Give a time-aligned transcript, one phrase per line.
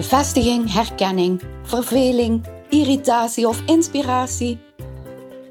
[0.00, 4.58] Bevestiging, herkenning, verveling, irritatie of inspiratie.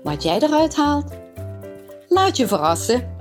[0.03, 1.11] Wat jij eruit haalt,
[2.07, 3.17] laat je verrassen.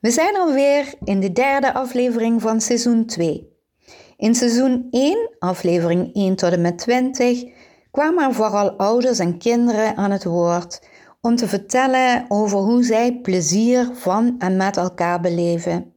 [0.00, 3.48] We zijn alweer in de derde aflevering van seizoen 2.
[4.16, 7.44] In seizoen 1, aflevering 1 tot en met 20,
[7.94, 10.82] kwamen vooral ouders en kinderen aan het woord
[11.20, 15.94] om te vertellen over hoe zij plezier van en met elkaar beleven.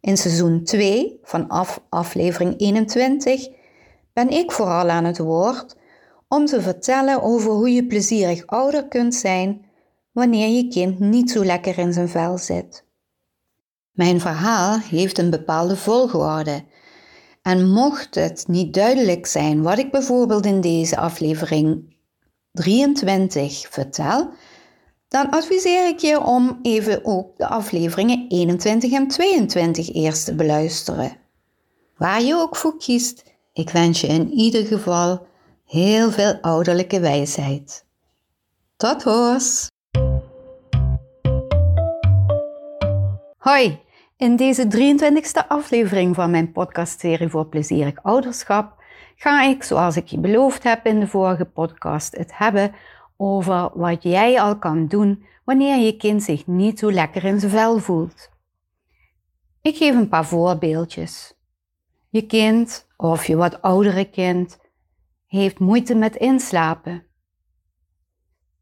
[0.00, 3.48] In seizoen 2, vanaf aflevering 21,
[4.12, 5.76] ben ik vooral aan het woord
[6.28, 9.64] om te vertellen over hoe je plezierig ouder kunt zijn
[10.12, 12.84] wanneer je kind niet zo lekker in zijn vel zit.
[13.92, 16.64] Mijn verhaal heeft een bepaalde volgorde
[17.42, 21.96] en mocht het niet duidelijk zijn wat ik bijvoorbeeld in deze aflevering
[22.52, 24.30] 23 vertel,
[25.08, 31.16] dan adviseer ik je om even ook de afleveringen 21 en 22 eerst te beluisteren.
[31.96, 35.26] Waar je ook voor kiest, ik wens je in ieder geval
[35.66, 37.84] heel veel ouderlijke wijsheid.
[38.76, 39.70] Tot hoors!
[43.38, 43.81] Hoi!
[44.22, 48.82] In deze 23e aflevering van mijn podcastserie voor plezierig ouderschap
[49.16, 52.74] ga ik, zoals ik je beloofd heb in de vorige podcast, het hebben
[53.16, 57.50] over wat jij al kan doen wanneer je kind zich niet zo lekker in zijn
[57.52, 58.30] vel voelt.
[59.62, 61.34] Ik geef een paar voorbeeldjes.
[62.08, 64.58] Je kind of je wat oudere kind
[65.26, 67.06] heeft moeite met inslapen,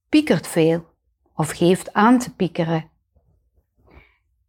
[0.09, 0.85] piekert veel
[1.35, 2.91] of geeft aan te piekeren,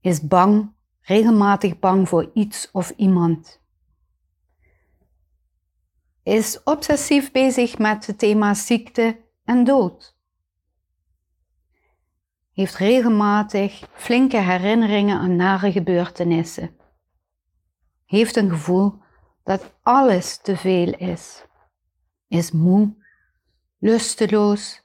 [0.02, 0.80] is bang
[1.12, 3.60] regelmatig bang voor iets of iemand.
[6.24, 10.16] Is obsessief bezig met het thema ziekte en dood.
[12.52, 16.76] Heeft regelmatig flinke herinneringen aan nare gebeurtenissen.
[18.06, 19.02] Heeft een gevoel
[19.44, 21.46] dat alles te veel is.
[22.28, 22.96] Is moe,
[23.80, 24.84] lusteloos.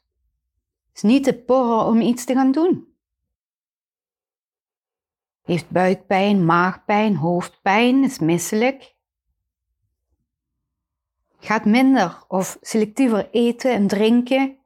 [0.95, 2.96] Is niet te porren om iets te gaan doen
[5.47, 8.95] heeft buikpijn, maagpijn, hoofdpijn, is misselijk.
[11.39, 14.59] Gaat minder of selectiever eten en drinken.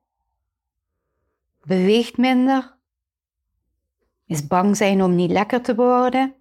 [1.63, 2.79] Beweegt minder.
[4.27, 6.35] Is bang zijn om niet lekker te worden.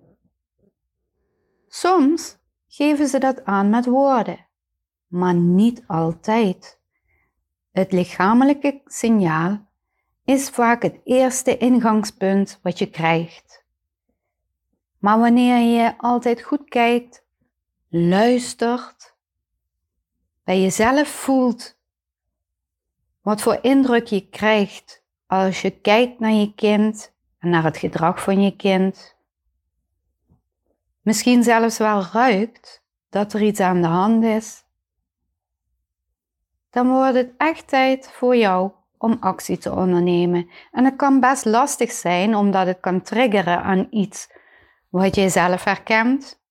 [1.67, 4.47] Soms geven ze dat aan met woorden,
[5.07, 6.79] maar niet altijd.
[7.71, 9.67] Het lichamelijke signaal
[10.23, 13.58] is vaak het eerste ingangspunt wat je krijgt.
[14.99, 17.23] Maar wanneer je altijd goed kijkt,
[17.89, 19.15] luistert,
[20.43, 21.77] bij jezelf voelt
[23.21, 28.23] wat voor indruk je krijgt als je kijkt naar je kind en naar het gedrag
[28.23, 29.15] van je kind,
[31.01, 34.63] misschien zelfs wel ruikt dat er iets aan de hand is,
[36.69, 40.49] dan wordt het echt tijd voor jou om actie te ondernemen.
[40.71, 44.29] En het kan best lastig zijn omdat het kan triggeren aan iets
[44.89, 46.41] wat jij zelf herkent.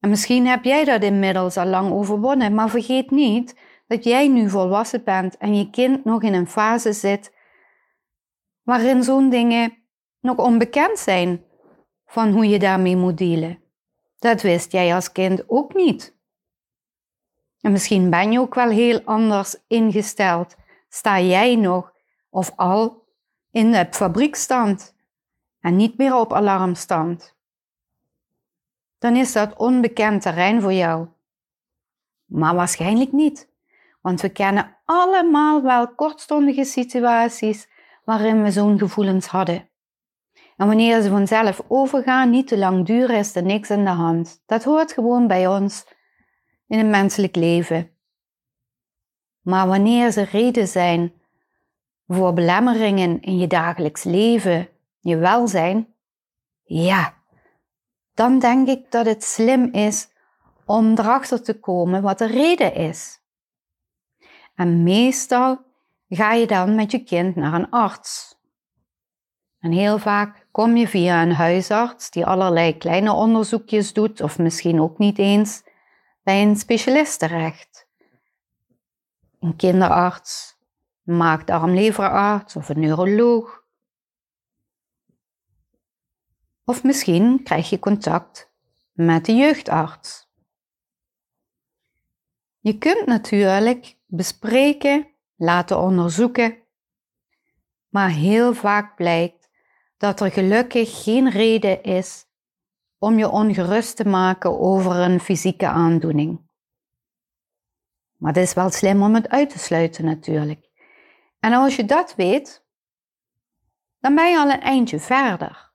[0.00, 4.48] En misschien heb jij dat inmiddels al lang overwonnen, maar vergeet niet dat jij nu
[4.50, 7.38] volwassen bent en je kind nog in een fase zit
[8.62, 9.78] waarin zo'n dingen
[10.20, 11.44] nog onbekend zijn
[12.06, 13.62] van hoe je daarmee moet dealen.
[14.18, 16.18] Dat wist jij als kind ook niet.
[17.60, 20.56] En misschien ben je ook wel heel anders ingesteld.
[20.88, 21.92] Sta jij nog
[22.30, 23.04] of al
[23.50, 24.94] in de fabriekstand
[25.60, 27.36] en niet meer op alarmstand,
[28.98, 31.08] dan is dat onbekend terrein voor jou.
[32.24, 33.48] Maar waarschijnlijk niet,
[34.00, 37.68] want we kennen allemaal wel kortstondige situaties
[38.04, 39.68] waarin we zo'n gevoelens hadden.
[40.56, 44.42] En wanneer ze vanzelf overgaan, niet te lang duren, is er niks aan de hand.
[44.46, 45.86] Dat hoort gewoon bij ons
[46.66, 47.90] in het menselijk leven.
[49.40, 51.12] Maar wanneer ze reden zijn
[52.06, 54.68] voor belemmeringen in je dagelijks leven,
[55.00, 55.94] je welzijn,
[56.62, 57.14] ja,
[58.14, 60.08] dan denk ik dat het slim is
[60.64, 63.20] om erachter te komen wat de reden is.
[64.54, 65.58] En meestal
[66.08, 68.38] ga je dan met je kind naar een arts.
[69.60, 74.80] En heel vaak kom je via een huisarts die allerlei kleine onderzoekjes doet, of misschien
[74.80, 75.62] ook niet eens,
[76.22, 77.88] bij een specialist terecht.
[79.40, 80.58] Een kinderarts,
[81.04, 83.59] een maag-darmleverarts of een neuroloog.
[86.70, 88.52] Of misschien krijg je contact
[88.92, 90.28] met de jeugdarts.
[92.58, 96.58] Je kunt natuurlijk bespreken, laten onderzoeken,
[97.88, 99.50] maar heel vaak blijkt
[99.96, 102.26] dat er gelukkig geen reden is
[102.98, 106.40] om je ongerust te maken over een fysieke aandoening.
[108.16, 110.68] Maar het is wel slim om het uit te sluiten natuurlijk.
[111.40, 112.64] En als je dat weet,
[114.00, 115.69] dan ben je al een eindje verder.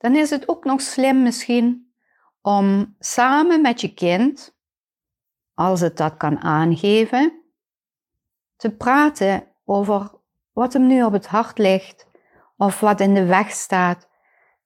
[0.00, 1.92] Dan is het ook nog slim misschien
[2.42, 4.56] om samen met je kind,
[5.54, 7.42] als het dat kan aangeven,
[8.56, 10.10] te praten over
[10.52, 12.08] wat hem nu op het hart ligt
[12.56, 14.08] of wat in de weg staat,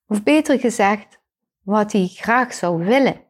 [0.06, 1.20] of beter gezegd,
[1.62, 3.20] wat hij graag zou willen.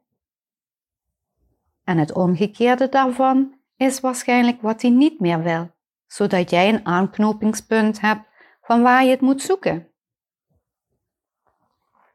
[1.84, 5.70] En het omgekeerde daarvan is waarschijnlijk wat hij niet meer wil,
[6.06, 8.28] zodat jij een aanknopingspunt hebt
[8.62, 9.94] van waar je het moet zoeken.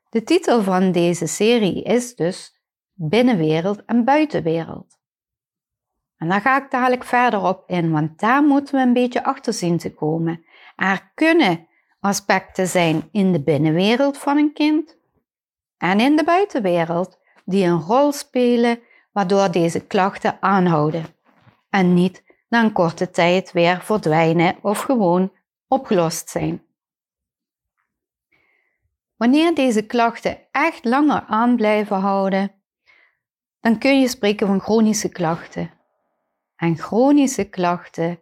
[0.09, 2.61] De titel van deze serie is dus
[2.93, 4.97] Binnenwereld en Buitenwereld.
[6.17, 9.53] En daar ga ik dadelijk verder op in, want daar moeten we een beetje achter
[9.53, 10.45] zien te komen.
[10.75, 11.67] Er kunnen
[11.99, 14.97] aspecten zijn in de binnenwereld van een kind
[15.77, 18.79] en in de buitenwereld die een rol spelen
[19.11, 21.05] waardoor deze klachten aanhouden
[21.69, 25.31] en niet na een korte tijd weer verdwijnen of gewoon
[25.67, 26.63] opgelost zijn.
[29.19, 32.51] Wanneer deze klachten echt langer aan blijven houden,
[33.59, 35.71] dan kun je spreken van chronische klachten.
[36.55, 38.19] En chronische klachten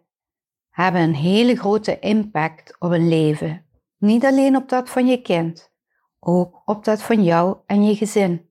[0.70, 3.66] hebben een hele grote impact op een leven.
[3.98, 5.72] Niet alleen op dat van je kind,
[6.18, 8.50] ook op dat van jou en je gezin.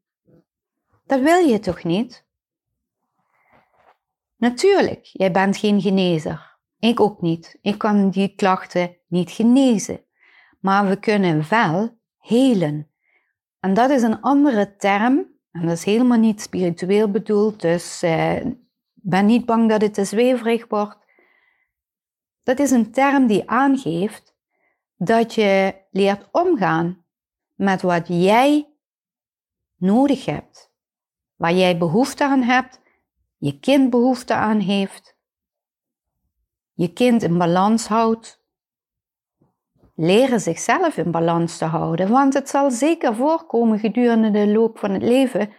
[1.06, 2.26] Dat wil je toch niet?
[4.38, 6.58] Natuurlijk, jij bent geen genezer.
[6.80, 7.58] Ik ook niet.
[7.62, 10.06] Ik kan die klachten niet genezen.
[10.60, 11.97] Maar we kunnen wel
[12.28, 12.92] helen.
[13.60, 15.36] En dat is een andere term.
[15.52, 17.62] En dat is helemaal niet spiritueel bedoeld.
[17.62, 18.46] Dus eh,
[18.94, 20.98] ben niet bang dat het te zweverig wordt.
[22.44, 24.36] Dat is een term die aangeeft
[24.96, 27.06] dat je leert omgaan
[27.56, 28.74] met wat jij
[29.76, 30.72] nodig hebt,
[31.36, 32.82] waar jij behoefte aan hebt,
[33.38, 35.18] je kind behoefte aan heeft,
[36.74, 38.46] je kind in balans houdt.
[40.00, 44.92] Leren zichzelf in balans te houden, want het zal zeker voorkomen gedurende de loop van
[44.92, 45.50] het leven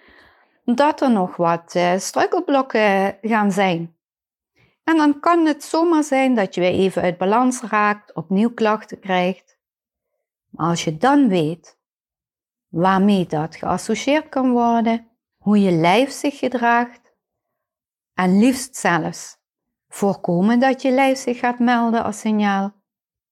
[0.64, 3.96] dat er nog wat uh, struikelblokken gaan zijn.
[4.84, 9.00] En dan kan het zomaar zijn dat je weer even uit balans raakt, opnieuw klachten
[9.00, 9.58] krijgt.
[10.48, 11.78] Maar als je dan weet
[12.68, 15.08] waarmee dat geassocieerd kan worden,
[15.38, 17.12] hoe je lijf zich gedraagt,
[18.14, 19.36] en liefst zelfs
[19.88, 22.77] voorkomen dat je lijf zich gaat melden als signaal,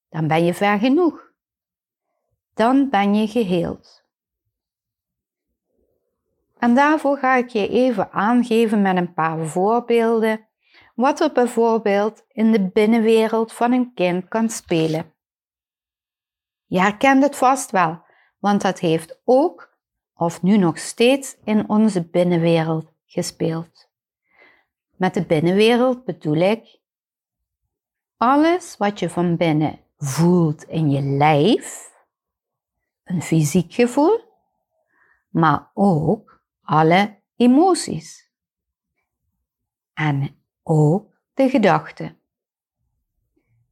[0.09, 1.31] dan ben je ver genoeg.
[2.53, 4.05] Dan ben je geheeld.
[6.57, 10.47] En daarvoor ga ik je even aangeven met een paar voorbeelden
[10.95, 15.13] wat er bijvoorbeeld in de binnenwereld van een kind kan spelen.
[16.65, 18.01] Je herkent het vast wel,
[18.39, 19.77] want dat heeft ook,
[20.13, 23.89] of nu nog steeds, in onze binnenwereld gespeeld.
[24.95, 26.79] Met de binnenwereld bedoel ik
[28.17, 31.91] alles wat je van binnen voelt in je lijf,
[33.03, 34.19] een fysiek gevoel,
[35.29, 38.31] maar ook alle emoties.
[39.93, 42.17] En ook de gedachten.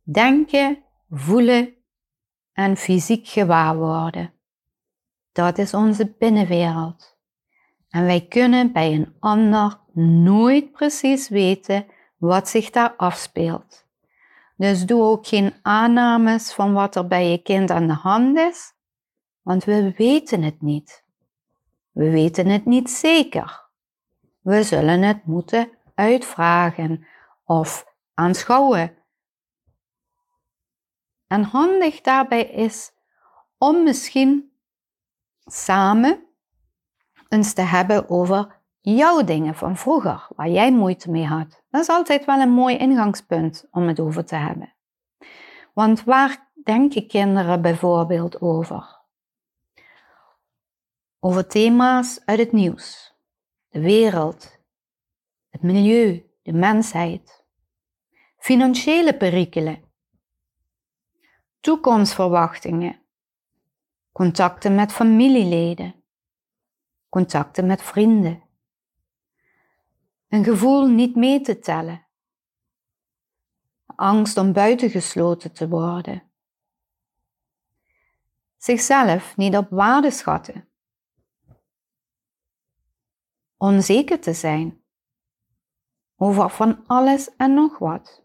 [0.03, 1.73] Denken, voelen
[2.53, 4.33] en fysiek gewaar worden.
[5.31, 7.17] Dat is onze binnenwereld.
[7.89, 11.85] En wij kunnen bij een ander nooit precies weten
[12.17, 13.84] wat zich daar afspeelt.
[14.55, 18.73] Dus doe ook geen aannames van wat er bij je kind aan de hand is,
[19.41, 21.03] want we weten het niet.
[21.91, 23.63] We weten het niet zeker.
[24.41, 27.07] We zullen het moeten uitvragen
[27.43, 28.97] of aanschouwen.
[31.27, 32.91] En handig daarbij is
[33.57, 34.51] om misschien
[35.45, 36.25] samen
[37.29, 38.54] eens te hebben over
[38.91, 41.63] jouw dingen van vroeger, waar jij moeite mee had.
[41.69, 44.73] Dat is altijd wel een mooi ingangspunt om het over te hebben.
[45.73, 48.95] Want waar denken kinderen bijvoorbeeld over?
[51.25, 53.13] over thema's uit het nieuws,
[53.67, 54.59] de wereld,
[55.49, 57.45] het milieu, de mensheid,
[58.37, 59.83] financiële perikelen,
[61.59, 63.01] toekomstverwachtingen,
[64.11, 66.03] contacten met familieleden,
[67.09, 68.43] contacten met vrienden.
[70.35, 72.05] Een gevoel niet mee te tellen,
[73.85, 76.23] angst om buitengesloten te worden,
[78.57, 80.67] zichzelf niet op waarde schatten,
[83.57, 84.83] onzeker te zijn
[86.15, 88.23] over van alles en nog wat.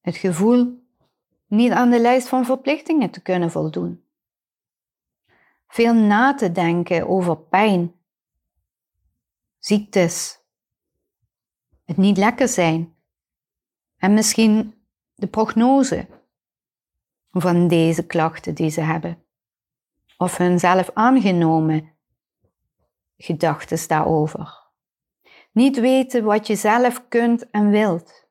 [0.00, 0.86] Het gevoel
[1.46, 4.04] niet aan de lijst van verplichtingen te kunnen voldoen.
[5.66, 7.97] Veel na te denken over pijn,
[9.68, 10.40] ziektes,
[11.84, 12.96] het niet lekker zijn
[13.96, 14.74] en misschien
[15.14, 16.08] de prognose
[17.30, 19.24] van deze klachten die ze hebben
[20.16, 21.96] of hun zelf aangenomen
[23.16, 24.66] gedachten daarover.
[25.52, 28.28] Niet weten wat je zelf kunt en wilt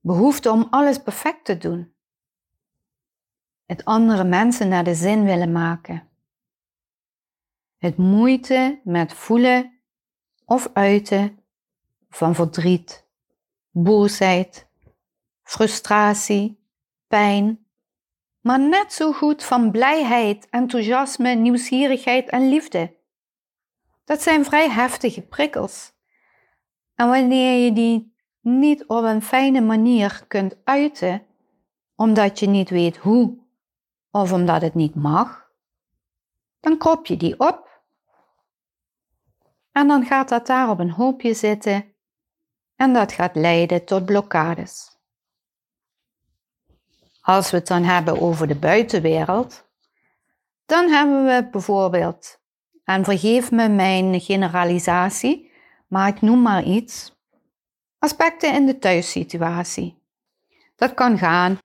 [0.00, 1.94] behoefte om alles perfect te doen.
[3.66, 6.08] Het andere mensen naar de zin willen maken.
[7.84, 9.72] Het moeite met voelen
[10.44, 11.38] of uiten
[12.08, 13.06] van verdriet,
[13.70, 14.66] boosheid,
[15.42, 16.64] frustratie,
[17.06, 17.66] pijn,
[18.40, 22.96] maar net zo goed van blijheid, enthousiasme, nieuwsgierigheid en liefde.
[24.04, 25.92] Dat zijn vrij heftige prikkels.
[26.94, 31.26] En wanneer je die niet op een fijne manier kunt uiten,
[31.94, 33.38] omdat je niet weet hoe
[34.10, 35.50] of omdat het niet mag,
[36.60, 37.63] dan krop je die op.
[39.74, 41.84] En dan gaat dat daar op een hoopje zitten
[42.76, 44.98] en dat gaat leiden tot blokkades.
[47.20, 49.68] Als we het dan hebben over de buitenwereld,
[50.66, 52.40] dan hebben we bijvoorbeeld,
[52.84, 55.50] en vergeef me mijn generalisatie,
[55.86, 57.14] maar ik noem maar iets,
[58.04, 60.02] Aspecten in de thuissituatie.
[60.76, 61.58] Dat kan gaan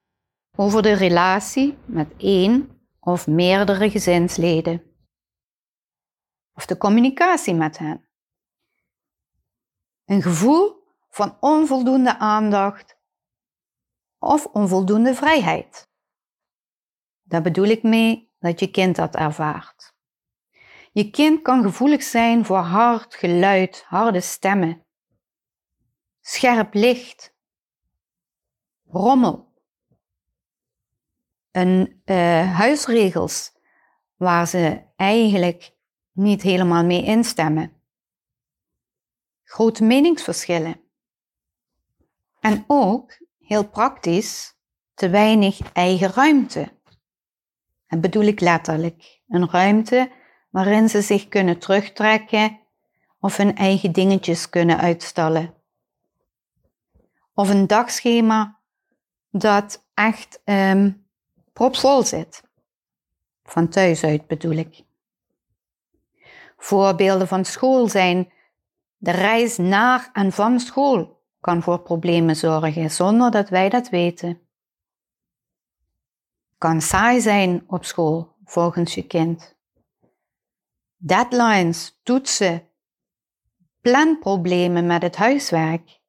[0.56, 4.89] over de relatie met één of meerdere gezinsleden.
[6.60, 8.08] Of de communicatie met hen.
[10.04, 12.98] Een gevoel van onvoldoende aandacht
[14.18, 15.88] of onvoldoende vrijheid.
[17.22, 19.94] Daar bedoel ik mee dat je kind dat ervaart.
[20.92, 24.86] Je kind kan gevoelig zijn voor hard geluid, harde stemmen,
[26.20, 27.34] scherp licht,
[28.86, 29.52] rommel,
[31.50, 33.52] en uh, huisregels
[34.16, 35.78] waar ze eigenlijk
[36.20, 37.72] niet helemaal mee instemmen,
[39.42, 40.80] grote meningsverschillen
[42.40, 44.54] en ook, heel praktisch,
[44.94, 46.72] te weinig eigen ruimte.
[47.86, 50.12] En bedoel ik letterlijk, een ruimte
[50.50, 52.60] waarin ze zich kunnen terugtrekken
[53.20, 55.54] of hun eigen dingetjes kunnen uitstallen
[57.40, 58.58] of een dagschema
[59.30, 61.06] dat echt um,
[61.52, 62.42] propvol zit.
[63.42, 64.84] Van thuis uit bedoel ik.
[66.62, 68.32] Voorbeelden van school zijn
[68.96, 74.40] de reis naar en van school kan voor problemen zorgen zonder dat wij dat weten.
[76.58, 79.56] Kan saai zijn op school volgens je kind.
[80.96, 82.68] Deadlines, toetsen,
[83.80, 86.00] planproblemen met het huiswerk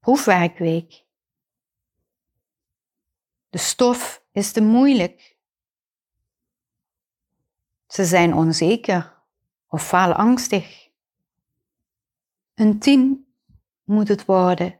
[0.00, 1.04] proefwerkweek.
[3.48, 5.36] De stof is te moeilijk.
[7.86, 9.15] Ze zijn onzeker
[9.76, 10.88] of faalangstig.
[12.54, 13.26] Een tien
[13.84, 14.78] moet het worden.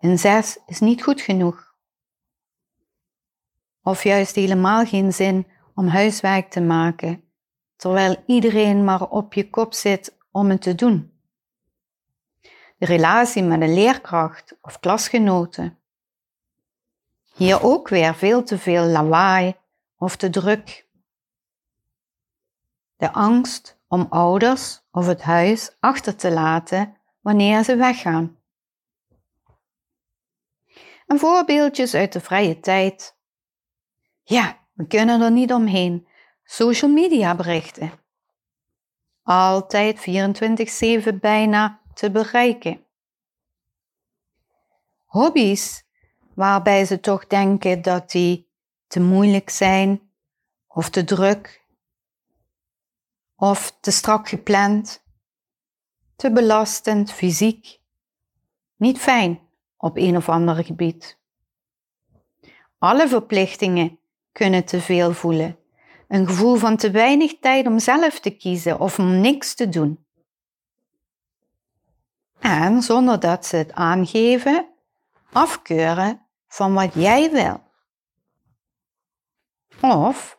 [0.00, 1.74] Een zes is niet goed genoeg.
[3.82, 7.24] Of juist helemaal geen zin om huiswerk te maken,
[7.76, 11.14] terwijl iedereen maar op je kop zit om het te doen
[12.78, 15.78] de relatie met een leerkracht of klasgenoten.
[17.34, 19.56] Hier ook weer veel te veel lawaai
[19.96, 20.86] of te druk.
[22.96, 28.36] De angst om ouders of het huis achter te laten wanneer ze weggaan.
[31.06, 33.16] En voorbeeldjes uit de vrije tijd.
[34.22, 36.08] Ja, we kunnen er niet omheen.
[36.44, 37.92] Social media berichten.
[39.22, 39.98] Altijd
[41.12, 42.86] 24-7 bijna te bereiken.
[45.04, 45.84] Hobby's
[46.34, 48.50] waarbij ze toch denken dat die
[48.86, 50.10] te moeilijk zijn
[50.66, 51.65] of te druk
[53.36, 55.04] of te strak gepland,
[56.16, 57.80] te belastend fysiek,
[58.76, 59.40] niet fijn
[59.76, 61.18] op een of ander gebied.
[62.78, 63.98] Alle verplichtingen
[64.32, 65.58] kunnen te veel voelen.
[66.08, 70.04] Een gevoel van te weinig tijd om zelf te kiezen of om niks te doen.
[72.38, 74.68] En zonder dat ze het aangeven,
[75.32, 77.64] afkeuren van wat jij wil.
[79.80, 80.38] Of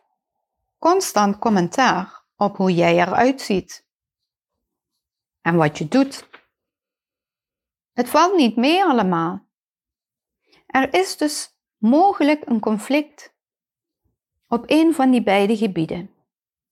[0.78, 3.86] constant commentaar op hoe jij eruit ziet
[5.40, 6.28] en wat je doet.
[7.92, 9.46] Het valt niet mee allemaal.
[10.66, 13.34] Er is dus mogelijk een conflict
[14.48, 16.10] op een van die beide gebieden,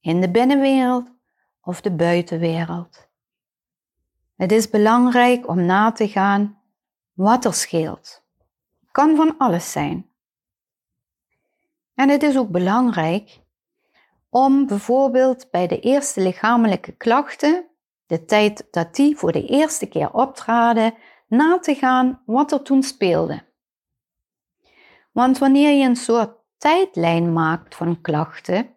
[0.01, 1.13] in de binnenwereld
[1.61, 3.09] of de buitenwereld.
[4.37, 6.63] Het is belangrijk om na te gaan
[7.13, 8.25] wat er scheelt.
[8.91, 10.11] Kan van alles zijn.
[11.95, 13.41] En het is ook belangrijk
[14.37, 17.67] om bijvoorbeeld bij de eerste lichamelijke klachten,
[18.07, 20.95] de tijd dat die voor de eerste keer optraden,
[21.27, 23.43] na te gaan wat er toen speelde.
[25.13, 28.77] Want wanneer je een soort tijdlijn maakt van klachten,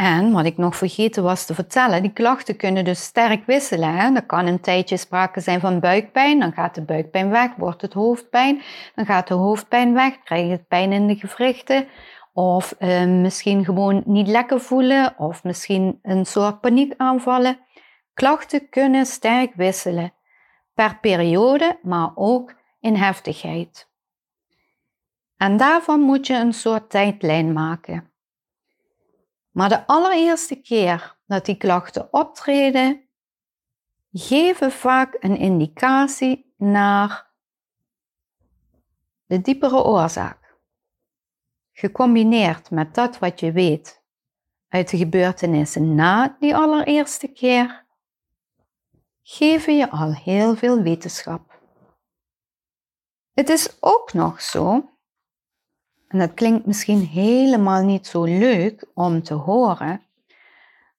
[0.00, 3.94] en wat ik nog vergeten was te vertellen, die klachten kunnen dus sterk wisselen.
[3.94, 4.14] Hè?
[4.14, 7.92] Er kan een tijdje sprake zijn van buikpijn, dan gaat de buikpijn weg, wordt het
[7.92, 8.62] hoofdpijn,
[8.94, 11.86] dan gaat de hoofdpijn weg, krijg je pijn in de gewrichten,
[12.32, 17.58] of eh, misschien gewoon niet lekker voelen, of misschien een soort paniekaanvallen.
[18.14, 20.12] Klachten kunnen sterk wisselen,
[20.74, 23.88] per periode, maar ook in heftigheid.
[25.36, 28.12] En daarvan moet je een soort tijdlijn maken.
[29.50, 33.08] Maar de allereerste keer dat die klachten optreden,
[34.12, 37.30] geven vaak een indicatie naar
[39.26, 40.39] de diepere oorzaak.
[41.80, 44.02] Gecombineerd met dat wat je weet
[44.68, 47.84] uit de gebeurtenissen na die allereerste keer,
[49.22, 51.58] geven je al heel veel wetenschap.
[53.34, 54.90] Het is ook nog zo
[56.08, 60.02] en dat klinkt misschien helemaal niet zo leuk om te horen,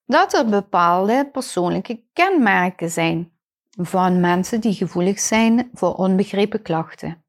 [0.06, 3.32] dat er bepaalde persoonlijke kenmerken zijn
[3.70, 7.24] van mensen die gevoelig zijn voor onbegrepen klachten.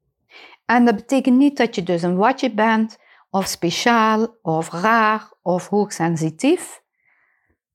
[0.65, 2.97] En dat betekent niet dat je dus een watje bent,
[3.33, 6.83] of speciaal, of raar, of hoogsensitief.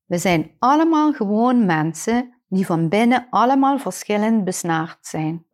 [0.04, 5.46] We zijn allemaal gewoon mensen die van binnen allemaal verschillend besnaard zijn.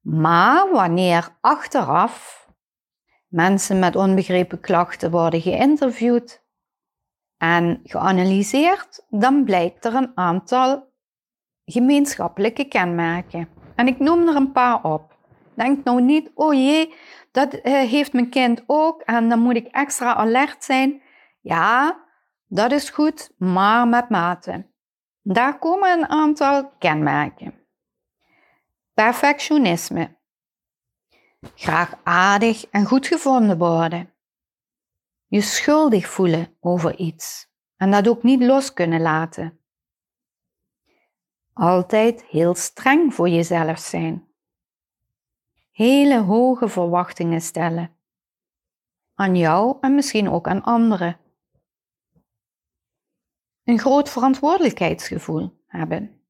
[0.00, 2.46] Maar wanneer achteraf
[3.26, 6.44] mensen met onbegrepen klachten worden geïnterviewd
[7.36, 10.92] en geanalyseerd, dan blijkt er een aantal
[11.64, 13.48] gemeenschappelijke kenmerken.
[13.74, 15.16] En ik noem er een paar op.
[15.54, 16.94] Denk nou niet, oh jee,
[17.30, 21.02] dat uh, heeft mijn kind ook en dan moet ik extra alert zijn.
[21.40, 22.04] Ja,
[22.46, 24.66] dat is goed, maar met mate.
[25.22, 27.54] Daar komen een aantal kenmerken.
[28.94, 30.16] Perfectionisme
[31.54, 34.12] graag aardig en goed gevonden worden.
[35.26, 39.60] Je schuldig voelen over iets en dat ook niet los kunnen laten.
[41.52, 44.27] Altijd heel streng voor jezelf zijn.
[45.78, 47.96] Hele hoge verwachtingen stellen.
[49.14, 51.20] Aan jou en misschien ook aan anderen.
[53.64, 56.22] Een groot verantwoordelijkheidsgevoel hebben.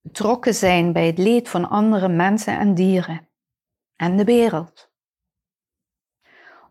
[0.00, 3.28] Betrokken zijn bij het leed van andere mensen en dieren
[3.96, 4.92] en de wereld.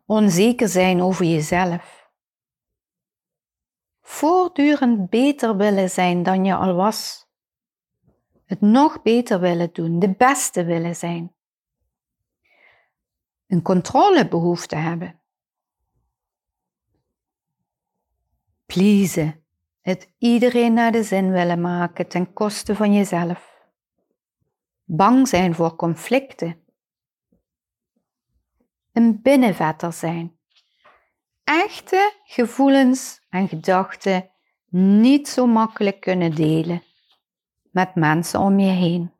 [0.05, 2.11] Onzeker zijn over jezelf.
[4.01, 7.29] Voortdurend beter willen zijn dan je al was.
[8.45, 11.35] Het nog beter willen doen, de beste willen zijn.
[13.51, 15.19] Een controlebehoefte hebben.
[18.65, 19.43] Pleasen,
[19.81, 23.69] het iedereen naar de zin willen maken ten koste van jezelf.
[24.83, 26.63] Bang zijn voor conflicten
[28.91, 30.37] een binnenvetter zijn.
[31.43, 34.29] Echte gevoelens en gedachten
[34.69, 36.83] niet zo makkelijk kunnen delen
[37.71, 39.11] met mensen om je heen.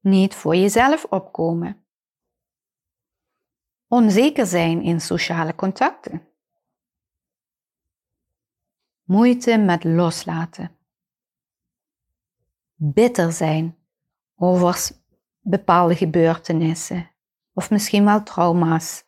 [0.00, 1.79] Niet voor jezelf opkomen.
[3.92, 6.22] Onzeker zijn in sociale contacten.
[9.04, 10.76] Moeite met loslaten.
[12.74, 13.76] Bitter zijn
[14.36, 14.90] over
[15.40, 17.10] bepaalde gebeurtenissen
[17.52, 19.04] of misschien wel trauma's.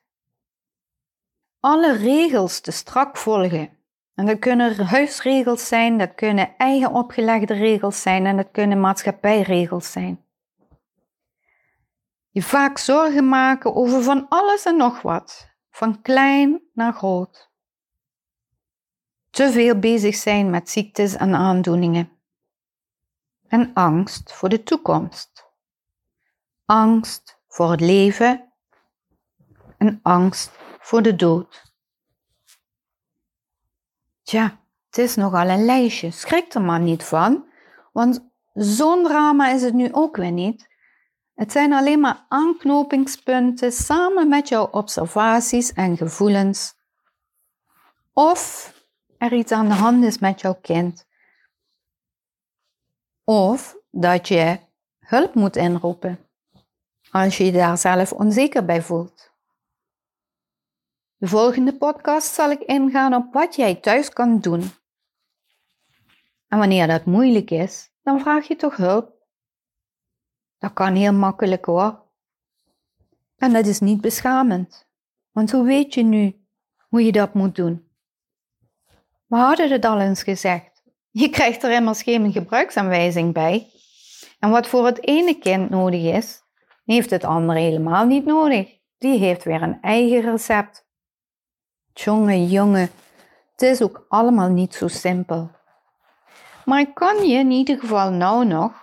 [1.60, 3.70] Alle regels te strak volgen.
[4.14, 9.92] En dat kunnen huisregels zijn, dat kunnen eigen opgelegde regels zijn en dat kunnen maatschappijregels
[9.92, 10.24] zijn.
[12.32, 17.50] Je vaak zorgen maken over van alles en nog wat, van klein naar groot.
[19.30, 22.10] Te veel bezig zijn met ziektes en aandoeningen.
[23.48, 25.46] En angst voor de toekomst.
[26.64, 28.52] Angst voor het leven
[29.78, 31.72] en angst voor de dood.
[34.22, 36.10] Tja, het is nogal een lijstje.
[36.10, 37.46] Schrik er maar niet van,
[37.92, 40.70] want zo'n drama is het nu ook weer niet.
[41.34, 46.74] Het zijn alleen maar aanknopingspunten samen met jouw observaties en gevoelens.
[48.12, 48.72] Of
[49.18, 51.06] er iets aan de hand is met jouw kind.
[53.24, 54.58] Of dat je
[54.98, 56.26] hulp moet inroepen
[57.10, 59.32] als je je daar zelf onzeker bij voelt.
[61.16, 64.70] De volgende podcast zal ik ingaan op wat jij thuis kan doen.
[66.48, 69.21] En wanneer dat moeilijk is, dan vraag je toch hulp.
[70.62, 72.02] Dat kan heel makkelijk hoor.
[73.38, 74.86] En dat is niet beschamend,
[75.30, 76.44] want hoe weet je nu
[76.88, 77.88] hoe je dat moet doen?
[79.26, 80.82] We hadden het al eens gezegd.
[81.10, 83.70] Je krijgt er immers geen gebruiksaanwijzing bij.
[84.38, 86.42] En wat voor het ene kind nodig is,
[86.84, 88.78] heeft het andere helemaal niet nodig.
[88.98, 90.86] Die heeft weer een eigen recept.
[91.92, 92.88] Jonge, jonge,
[93.52, 95.50] het is ook allemaal niet zo simpel.
[96.64, 98.81] Maar kan je in ieder geval nou nog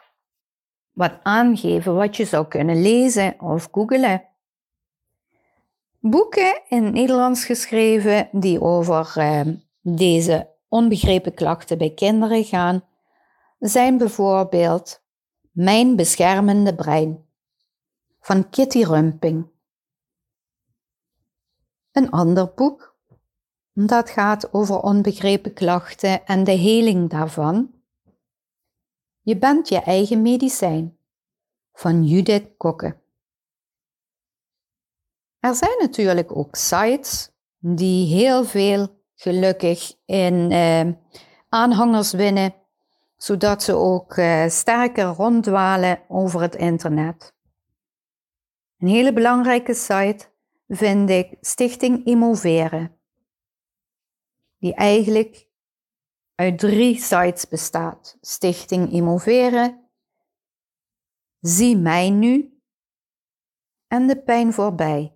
[0.99, 4.23] wat aangeven wat je zou kunnen lezen of googelen.
[5.99, 9.41] Boeken in het Nederlands geschreven die over eh,
[9.81, 12.83] deze onbegrepen klachten bij kinderen gaan,
[13.59, 15.03] zijn bijvoorbeeld
[15.51, 17.25] Mijn beschermende brein
[18.19, 19.47] van Kitty Rumping.
[21.91, 22.97] Een ander boek
[23.73, 27.78] dat gaat over onbegrepen klachten en de heling daarvan.
[29.29, 30.97] Je bent je eigen medicijn
[31.73, 32.97] van Judith Kokke.
[35.39, 40.87] Er zijn natuurlijk ook sites die heel veel gelukkig in eh,
[41.49, 42.53] aanhangers winnen,
[43.17, 47.33] zodat ze ook eh, sterker ronddwalen over het internet.
[48.77, 50.25] Een hele belangrijke site
[50.67, 52.97] vind ik Stichting Immoveren,
[54.59, 55.48] die eigenlijk
[56.39, 58.17] uit drie sites bestaat.
[58.21, 59.87] Stichting Immoveren,
[61.39, 62.61] Zie mij nu
[63.87, 65.15] en de pijn voorbij.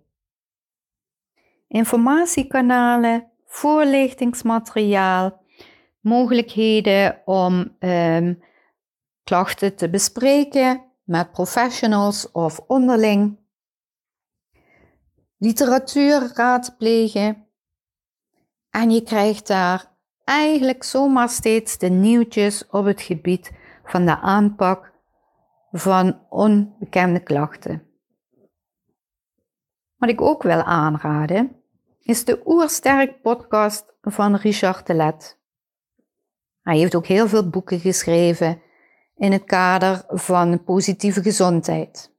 [1.68, 5.44] Informatiekanalen, voorlichtingsmateriaal,
[6.00, 8.42] mogelijkheden om um,
[9.22, 13.38] klachten te bespreken met professionals of onderling
[15.36, 17.48] literatuur raadplegen.
[18.70, 19.93] En je krijgt daar
[20.24, 23.52] eigenlijk zomaar steeds de nieuwtjes op het gebied
[23.84, 24.92] van de aanpak
[25.70, 27.86] van onbekende klachten.
[29.96, 31.62] Wat ik ook wil aanraden,
[32.00, 35.38] is de Oersterk podcast van Richard Telet.
[36.62, 38.62] Hij heeft ook heel veel boeken geschreven
[39.16, 42.12] in het kader van positieve gezondheid.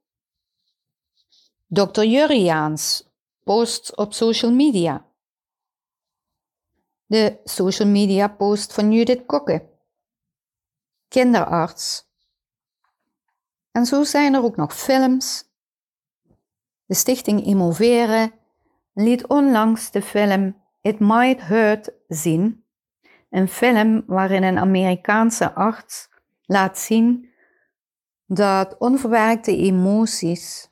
[1.68, 2.02] Dr.
[2.02, 3.14] Juriaans
[3.44, 5.06] posts op social media.
[7.06, 9.70] De social media post van Judith Kokke.
[11.08, 12.04] Kinderarts.
[13.72, 15.44] En zo zijn er ook nog films.
[16.86, 18.34] De stichting Immoveren
[18.94, 22.64] liet onlangs de film It Might Hurt zien.
[23.30, 26.10] Een film waarin een Amerikaanse arts
[26.46, 27.30] laat zien
[28.26, 30.70] dat onverwerkte emoties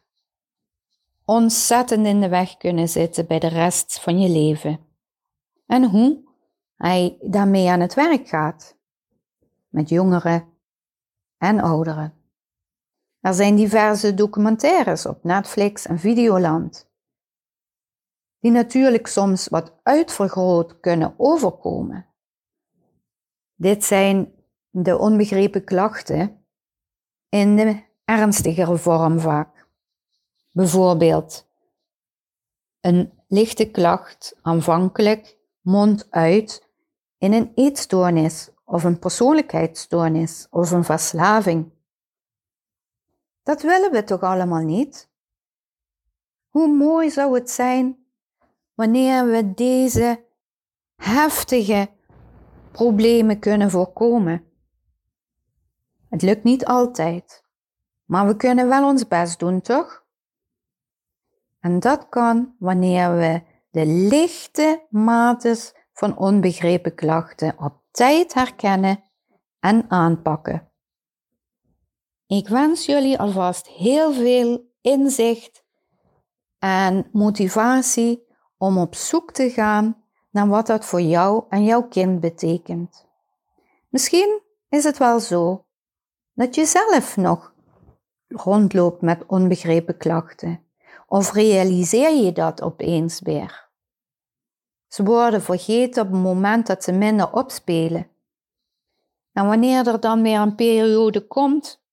[1.26, 4.83] ontzettend in de weg kunnen zitten bij de rest van je leven.
[5.74, 6.24] En hoe
[6.76, 8.78] hij daarmee aan het werk gaat.
[9.70, 10.48] Met jongeren
[11.38, 12.14] en ouderen.
[13.20, 16.90] Er zijn diverse documentaires op Netflix en Videoland.
[18.40, 22.06] Die natuurlijk soms wat uitvergroot kunnen overkomen.
[23.56, 24.34] Dit zijn
[24.70, 26.46] de onbegrepen klachten
[27.30, 29.68] in de ernstigere vorm vaak.
[30.52, 31.48] Bijvoorbeeld
[32.80, 36.70] een lichte klacht aanvankelijk mondt uit
[37.18, 41.72] in een eetstoornis of een persoonlijkheidsstoornis of een verslaving.
[43.44, 45.10] Dat willen we toch allemaal niet?
[46.48, 48.06] Hoe mooi zou het zijn
[48.74, 50.26] wanneer we deze
[50.96, 51.90] heftige
[52.72, 54.46] problemen kunnen voorkomen?
[56.10, 57.44] Het lukt niet altijd,
[58.06, 60.06] maar we kunnen wel ons best doen, toch?
[61.60, 63.42] En dat kan wanneer we
[63.74, 69.04] de lichte mates van onbegrepen klachten op tijd herkennen
[69.60, 70.72] en aanpakken.
[72.28, 75.64] Ik wens jullie alvast heel veel inzicht
[76.60, 82.20] en motivatie om op zoek te gaan naar wat dat voor jou en jouw kind
[82.20, 83.06] betekent.
[83.90, 85.66] Misschien is het wel zo
[86.34, 87.54] dat je zelf nog
[88.28, 90.64] rondloopt met onbegrepen klachten
[91.08, 93.63] of realiseer je dat opeens weer?
[94.94, 98.08] Ze worden vergeten op het moment dat ze minder opspelen.
[99.32, 101.84] En wanneer er dan weer een periode komt,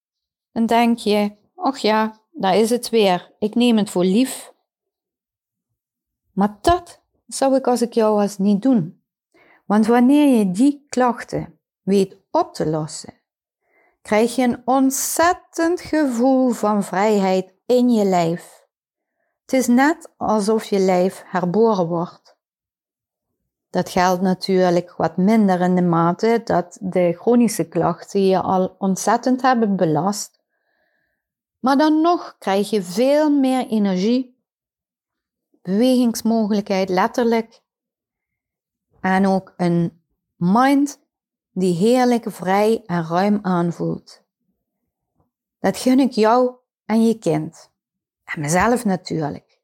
[0.52, 3.34] dan denk je, ach ja, daar is het weer.
[3.38, 4.52] Ik neem het voor lief.
[6.32, 9.02] Maar dat zou ik als ik jou was niet doen.
[9.66, 13.14] Want wanneer je die klachten weet op te lossen,
[14.02, 18.66] krijg je een ontzettend gevoel van vrijheid in je lijf.
[19.40, 22.38] Het is net alsof je lijf herboren wordt.
[23.70, 29.42] Dat geldt natuurlijk wat minder in de mate dat de chronische klachten je al ontzettend
[29.42, 30.40] hebben belast.
[31.58, 34.38] Maar dan nog krijg je veel meer energie,
[35.62, 37.62] bewegingsmogelijkheid letterlijk
[39.00, 40.02] en ook een
[40.36, 41.00] mind
[41.52, 44.22] die heerlijk vrij en ruim aanvoelt.
[45.58, 46.54] Dat gun ik jou
[46.84, 47.70] en je kind.
[48.24, 49.58] En mezelf natuurlijk.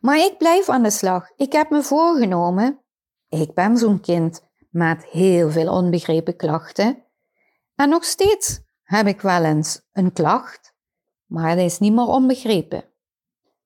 [0.00, 1.30] Maar ik blijf aan de slag.
[1.36, 2.81] Ik heb me voorgenomen
[3.40, 7.04] ik ben zo'n kind met heel veel onbegrepen klachten.
[7.74, 10.74] En nog steeds heb ik wel eens een klacht,
[11.26, 12.84] maar het is niet meer onbegrepen.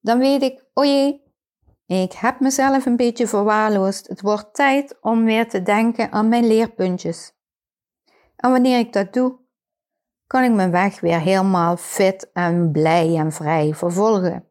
[0.00, 1.24] Dan weet ik, o jee,
[1.87, 4.09] ik heb mezelf een beetje verwaarloosd.
[4.09, 7.33] Het wordt tijd om weer te denken aan mijn leerpuntjes.
[8.37, 9.38] En wanneer ik dat doe,
[10.26, 14.50] kan ik mijn weg weer helemaal fit en blij en vrij vervolgen.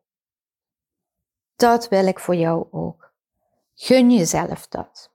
[1.56, 3.05] Dat wil ik voor jou ook.
[3.76, 5.12] Gun jezelf dat.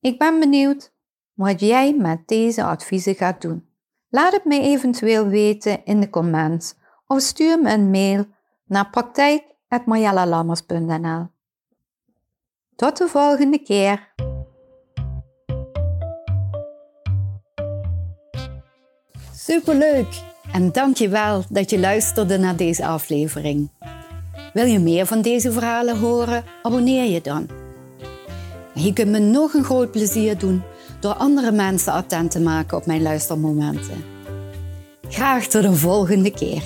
[0.00, 0.92] Ik ben benieuwd
[1.34, 3.66] wat jij met deze adviezen gaat doen.
[4.08, 6.74] Laat het me eventueel weten in de comments
[7.06, 8.26] of stuur me een mail
[8.64, 11.26] naar praktijk.marjellalammers.nl
[12.76, 14.10] Tot de volgende keer!
[19.34, 20.22] Superleuk!
[20.52, 23.70] En dankjewel dat je luisterde naar deze aflevering.
[24.52, 26.44] Wil je meer van deze verhalen horen?
[26.62, 27.48] Abonneer je dan.
[28.74, 30.62] Je kunt me nog een groot plezier doen
[31.00, 34.04] door andere mensen attent te maken op mijn luistermomenten.
[35.08, 36.62] Graag tot een volgende keer.